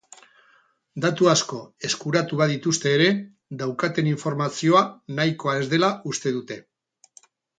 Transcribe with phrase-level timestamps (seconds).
[1.03, 3.11] Datu asko eskuratu badituzte ere,
[3.61, 4.83] daukaten informazioa
[5.19, 6.61] nahikoa ez dela uste dute.